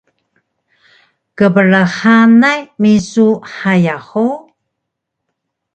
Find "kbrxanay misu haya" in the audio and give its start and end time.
1.37-3.95